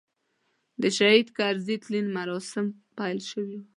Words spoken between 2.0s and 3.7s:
مراسیم پیل شوي و.